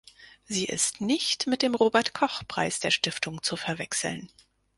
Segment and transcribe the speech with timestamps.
[0.45, 4.31] Sie ist nicht mit dem Robert-Koch-Preis der Stiftung zu verwechseln.